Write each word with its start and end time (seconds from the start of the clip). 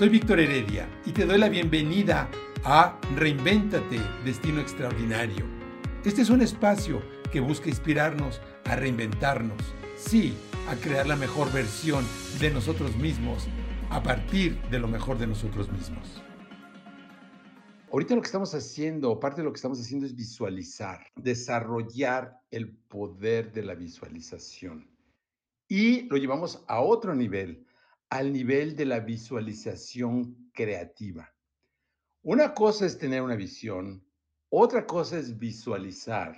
Soy 0.00 0.08
Víctor 0.08 0.40
Heredia 0.40 0.88
y 1.04 1.12
te 1.12 1.26
doy 1.26 1.36
la 1.36 1.50
bienvenida 1.50 2.30
a 2.64 2.98
Reinvéntate, 3.16 4.00
Destino 4.24 4.58
Extraordinario. 4.58 5.44
Este 6.06 6.22
es 6.22 6.30
un 6.30 6.40
espacio 6.40 7.02
que 7.30 7.40
busca 7.40 7.68
inspirarnos 7.68 8.40
a 8.64 8.76
reinventarnos, 8.76 9.58
sí, 9.98 10.32
a 10.70 10.76
crear 10.76 11.06
la 11.06 11.16
mejor 11.16 11.52
versión 11.52 12.02
de 12.40 12.50
nosotros 12.50 12.96
mismos 12.96 13.46
a 13.90 14.02
partir 14.02 14.58
de 14.70 14.78
lo 14.78 14.88
mejor 14.88 15.18
de 15.18 15.26
nosotros 15.26 15.70
mismos. 15.70 16.22
Ahorita 17.92 18.14
lo 18.14 18.22
que 18.22 18.28
estamos 18.28 18.54
haciendo, 18.54 19.20
parte 19.20 19.42
de 19.42 19.44
lo 19.44 19.52
que 19.52 19.58
estamos 19.58 19.78
haciendo 19.82 20.06
es 20.06 20.16
visualizar, 20.16 21.08
desarrollar 21.14 22.40
el 22.50 22.74
poder 22.74 23.52
de 23.52 23.64
la 23.64 23.74
visualización. 23.74 24.88
Y 25.68 26.08
lo 26.08 26.16
llevamos 26.16 26.64
a 26.68 26.80
otro 26.80 27.14
nivel, 27.14 27.66
al 28.10 28.32
nivel 28.32 28.74
de 28.74 28.84
la 28.84 29.00
visualización 29.00 30.50
creativa. 30.52 31.32
Una 32.22 32.52
cosa 32.52 32.84
es 32.84 32.98
tener 32.98 33.22
una 33.22 33.36
visión, 33.36 34.04
otra 34.50 34.84
cosa 34.84 35.16
es 35.16 35.38
visualizar 35.38 36.36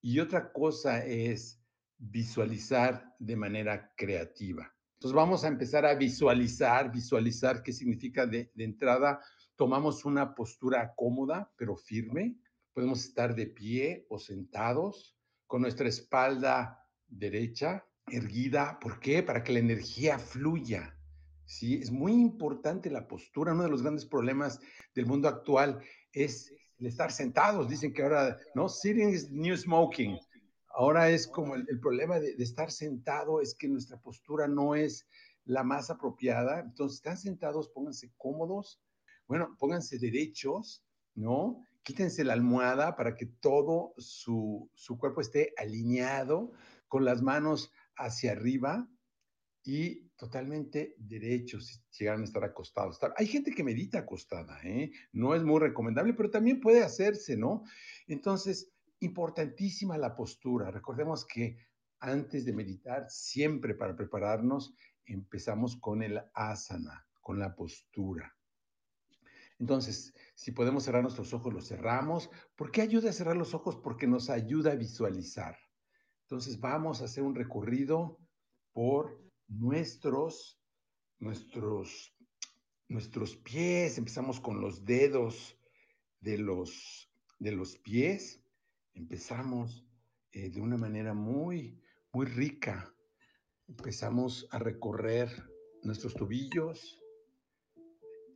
y 0.00 0.18
otra 0.18 0.50
cosa 0.50 1.04
es 1.04 1.62
visualizar 1.98 3.14
de 3.18 3.36
manera 3.36 3.92
creativa. 3.96 4.74
Entonces 4.94 5.14
vamos 5.14 5.44
a 5.44 5.48
empezar 5.48 5.84
a 5.84 5.94
visualizar, 5.94 6.90
visualizar 6.90 7.62
qué 7.62 7.72
significa 7.72 8.26
de, 8.26 8.50
entrada 8.56 9.20
tomamos 9.56 10.04
una 10.06 10.34
postura 10.34 10.94
cómoda 10.96 11.52
pero 11.56 11.76
firme. 11.76 12.38
Podemos 12.72 13.04
estar 13.04 13.34
de 13.34 13.46
pie 13.46 14.06
o 14.08 14.18
sentados 14.18 15.16
con 15.46 15.62
nuestra 15.62 15.86
espalda 15.86 16.82
derecha, 17.06 17.86
erguida. 18.06 18.78
¿Por 18.80 18.98
qué? 18.98 19.22
Para 19.22 19.44
que 19.44 19.52
la 19.52 19.60
energía 19.60 20.18
fluya. 20.18 20.93
Sí, 21.46 21.74
es 21.74 21.90
muy 21.90 22.12
importante 22.12 22.90
la 22.90 23.06
postura. 23.06 23.52
Uno 23.52 23.64
de 23.64 23.70
los 23.70 23.82
grandes 23.82 24.06
problemas 24.06 24.60
del 24.94 25.06
mundo 25.06 25.28
actual 25.28 25.80
es 26.12 26.52
el 26.78 26.86
estar 26.86 27.12
sentados. 27.12 27.68
Dicen 27.68 27.92
que 27.92 28.02
ahora, 28.02 28.38
¿no? 28.54 28.68
Sitting 28.68 29.10
is 29.10 29.30
new 29.30 29.56
smoking. 29.56 30.18
Ahora 30.74 31.10
es 31.10 31.26
como 31.26 31.54
el, 31.54 31.66
el 31.68 31.78
problema 31.80 32.18
de, 32.18 32.34
de, 32.34 32.44
estar 32.44 32.70
sentado 32.70 33.40
es 33.40 33.54
que 33.54 33.68
nuestra 33.68 33.98
postura 33.98 34.48
no 34.48 34.74
es 34.74 35.06
la 35.44 35.62
más 35.62 35.90
apropiada. 35.90 36.60
Entonces, 36.60 36.96
están 36.96 37.16
sentados, 37.16 37.68
pónganse 37.68 38.12
cómodos, 38.16 38.80
bueno, 39.28 39.54
pónganse 39.58 39.98
derechos, 39.98 40.82
¿no? 41.14 41.62
Quítense 41.82 42.24
la 42.24 42.32
almohada 42.32 42.96
para 42.96 43.14
que 43.14 43.26
todo 43.26 43.94
su, 43.98 44.70
su 44.74 44.98
cuerpo 44.98 45.20
esté 45.20 45.52
alineado 45.58 46.52
con 46.88 47.04
las 47.04 47.22
manos 47.22 47.70
hacia 47.96 48.32
arriba 48.32 48.88
y 49.64 50.10
totalmente 50.16 50.94
derechos 50.98 51.66
si 51.66 52.04
llegan 52.04 52.20
a 52.20 52.24
estar 52.24 52.44
acostados. 52.44 53.00
Hay 53.16 53.26
gente 53.26 53.50
que 53.50 53.64
medita 53.64 54.00
acostada, 54.00 54.60
¿eh? 54.62 54.92
No 55.12 55.34
es 55.34 55.42
muy 55.42 55.58
recomendable, 55.58 56.12
pero 56.12 56.30
también 56.30 56.60
puede 56.60 56.82
hacerse, 56.82 57.36
¿no? 57.36 57.64
Entonces, 58.06 58.70
importantísima 59.00 59.96
la 59.96 60.14
postura. 60.14 60.70
Recordemos 60.70 61.24
que 61.24 61.56
antes 61.98 62.44
de 62.44 62.52
meditar, 62.52 63.06
siempre 63.08 63.74
para 63.74 63.96
prepararnos, 63.96 64.74
empezamos 65.06 65.76
con 65.76 66.02
el 66.02 66.20
asana, 66.34 67.06
con 67.22 67.38
la 67.38 67.56
postura. 67.56 68.36
Entonces, 69.58 70.12
si 70.34 70.52
podemos 70.52 70.84
cerrar 70.84 71.02
nuestros 71.02 71.32
ojos, 71.32 71.54
los 71.54 71.68
cerramos. 71.68 72.28
¿Por 72.54 72.70
qué 72.70 72.82
ayuda 72.82 73.08
a 73.08 73.14
cerrar 73.14 73.36
los 73.36 73.54
ojos? 73.54 73.76
Porque 73.76 74.06
nos 74.06 74.28
ayuda 74.28 74.72
a 74.72 74.76
visualizar. 74.76 75.56
Entonces, 76.24 76.60
vamos 76.60 77.00
a 77.00 77.06
hacer 77.06 77.22
un 77.22 77.34
recorrido 77.34 78.18
por 78.72 79.24
nuestros, 79.48 80.60
nuestros, 81.18 82.14
nuestros 82.88 83.36
pies. 83.36 83.98
Empezamos 83.98 84.40
con 84.40 84.60
los 84.60 84.84
dedos 84.84 85.58
de 86.20 86.38
los, 86.38 87.10
de 87.38 87.52
los 87.52 87.76
pies. 87.78 88.42
Empezamos 88.94 89.84
eh, 90.32 90.50
de 90.50 90.60
una 90.60 90.76
manera 90.76 91.14
muy, 91.14 91.80
muy 92.12 92.26
rica. 92.26 92.94
Empezamos 93.68 94.46
a 94.50 94.58
recorrer 94.58 95.30
nuestros 95.82 96.14
tobillos, 96.14 97.02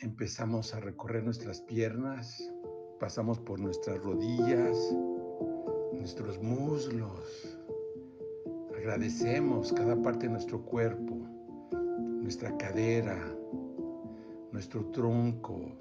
empezamos 0.00 0.74
a 0.74 0.80
recorrer 0.80 1.24
nuestras 1.24 1.60
piernas, 1.62 2.52
pasamos 3.00 3.38
por 3.40 3.60
nuestras 3.60 3.98
rodillas, 3.98 4.76
nuestros 5.92 6.38
muslos. 6.42 7.55
Agradecemos 8.86 9.72
cada 9.72 10.00
parte 10.00 10.26
de 10.26 10.32
nuestro 10.32 10.62
cuerpo, 10.62 11.16
nuestra 12.22 12.56
cadera, 12.56 13.18
nuestro 14.52 14.84
tronco. 14.92 15.72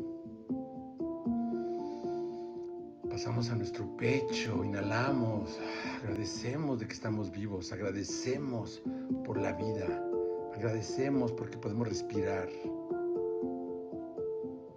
Pasamos 3.07 3.51
a 3.51 3.55
nuestro 3.57 3.95
pecho, 3.95 4.65
inhalamos, 4.65 5.59
agradecemos 6.01 6.79
de 6.79 6.87
que 6.87 6.93
estamos 6.95 7.29
vivos, 7.29 7.71
agradecemos 7.71 8.81
por 9.23 9.37
la 9.39 9.53
vida, 9.53 10.03
agradecemos 10.55 11.31
porque 11.31 11.59
podemos 11.59 11.87
respirar. 11.87 12.49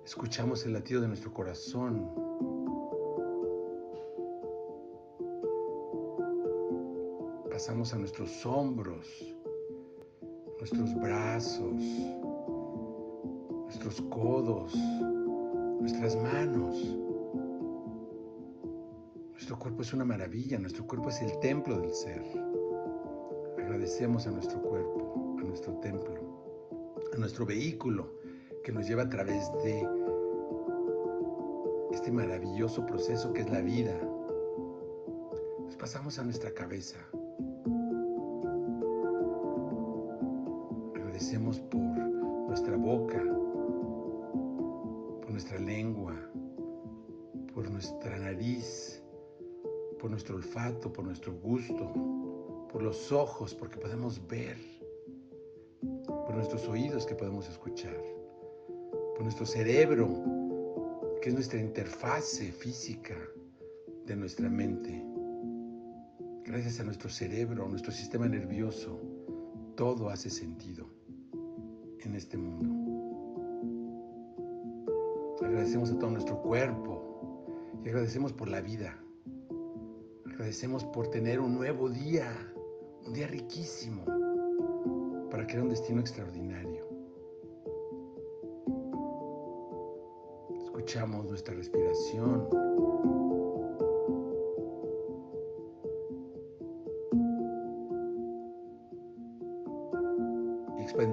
Escuchamos 0.05 0.67
el 0.67 0.75
latido 0.75 1.01
de 1.01 1.09
nuestro 1.09 1.33
corazón. 1.33 2.11
Pasamos 7.59 7.93
a 7.93 7.99
nuestros 7.99 8.47
hombros, 8.47 9.05
nuestros 10.61 10.95
brazos, 10.95 11.75
nuestros 13.65 14.01
codos, 14.03 14.73
nuestras 15.81 16.15
manos. 16.23 16.77
Nuestro 19.33 19.59
cuerpo 19.59 19.83
es 19.83 19.93
una 19.93 20.05
maravilla, 20.05 20.57
nuestro 20.61 20.87
cuerpo 20.87 21.09
es 21.09 21.21
el 21.21 21.37
templo 21.41 21.81
del 21.81 21.93
ser. 21.93 22.23
Agradecemos 23.59 24.29
a 24.29 24.31
nuestro 24.31 24.63
cuerpo, 24.63 25.37
a 25.41 25.43
nuestro 25.43 25.73
templo, 25.81 26.15
a 27.13 27.17
nuestro 27.17 27.45
vehículo 27.45 28.21
que 28.63 28.71
nos 28.71 28.87
lleva 28.87 29.03
a 29.03 29.09
través 29.09 29.51
de 29.65 29.85
este 31.91 32.13
maravilloso 32.13 32.87
proceso 32.87 33.33
que 33.33 33.41
es 33.41 33.51
la 33.51 33.63
vida. 33.63 34.01
Nos 35.65 35.75
pasamos 35.77 36.21
a 36.21 36.23
nuestra 36.23 36.55
cabeza. 36.55 36.99
Agradecemos 41.19 41.59
por 41.59 41.81
nuestra 41.81 42.77
boca, 42.77 43.21
por 45.21 45.33
nuestra 45.33 45.59
lengua, 45.59 46.15
por 47.53 47.69
nuestra 47.69 48.17
nariz, 48.21 49.03
por 49.99 50.13
nuestro 50.13 50.37
olfato, 50.37 50.93
por 50.93 51.05
nuestro 51.05 51.33
gusto, 51.35 51.93
por 52.71 52.85
los 52.85 53.11
ojos, 53.11 53.53
porque 53.53 53.79
podemos 53.79 54.25
ver, 54.29 54.57
por 56.07 56.37
nuestros 56.37 56.69
oídos 56.69 57.05
que 57.05 57.17
podemos 57.17 57.49
escuchar 57.49 58.01
por 59.17 59.25
nuestro 59.25 59.45
cerebro, 59.45 60.09
que 61.21 61.31
es 61.31 61.35
nuestra 61.35 61.59
interfase 61.59 62.53
física 62.53 63.17
de 64.07 64.15
nuestra 64.15 64.49
mente. 64.49 65.05
Gracias 66.45 66.79
a 66.79 66.85
nuestro 66.85 67.11
cerebro, 67.11 67.65
a 67.65 67.69
nuestro 67.69 67.91
sistema 67.91 68.29
nervioso, 68.29 69.01
todo 69.75 70.11
hace 70.11 70.31
sentido 70.31 70.98
en 72.09 72.17
este 72.17 72.37
mundo. 72.37 72.75
Agradecemos 75.45 75.91
a 75.91 75.99
todo 75.99 76.11
nuestro 76.11 76.41
cuerpo 76.43 77.47
y 77.85 77.89
agradecemos 77.89 78.33
por 78.33 78.49
la 78.49 78.61
vida. 78.61 78.99
Agradecemos 80.27 80.85
por 80.85 81.09
tener 81.09 81.41
un 81.41 81.55
nuevo 81.55 81.89
día, 81.89 82.31
un 83.07 83.13
día 83.13 83.27
riquísimo 83.27 84.05
para 85.31 85.47
crear 85.47 85.63
un 85.63 85.69
destino 85.69 86.01
extraordinario. 86.01 86.89
escuchamos 90.89 91.27
nuestra 91.27 91.55
respiración. 91.55 92.68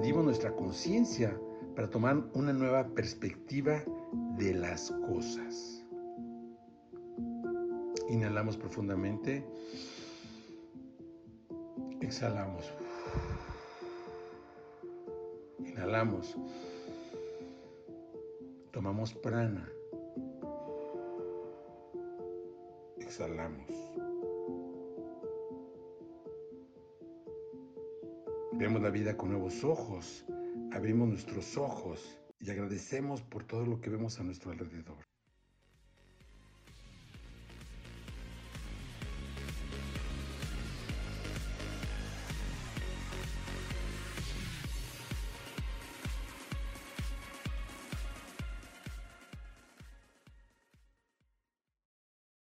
Expandimos 0.06 0.24
nuestra 0.24 0.54
conciencia 0.54 1.36
para 1.74 1.90
tomar 1.90 2.16
una 2.34 2.52
nueva 2.52 2.86
perspectiva 2.94 3.82
de 4.38 4.54
las 4.54 4.92
cosas. 5.08 5.84
Inhalamos 8.08 8.56
profundamente. 8.56 9.44
Exhalamos. 12.00 12.72
Inhalamos. 15.58 16.36
Tomamos 18.70 19.12
prana. 19.12 19.68
Exhalamos. 23.00 24.05
Vemos 28.58 28.80
la 28.80 28.88
vida 28.88 29.18
con 29.18 29.28
nuevos 29.28 29.64
ojos. 29.64 30.24
Abrimos 30.72 31.08
nuestros 31.08 31.58
ojos 31.58 32.18
y 32.40 32.50
agradecemos 32.50 33.20
por 33.20 33.44
todo 33.44 33.66
lo 33.66 33.82
que 33.82 33.90
vemos 33.90 34.18
a 34.18 34.24
nuestro 34.24 34.50
alrededor. 34.50 35.04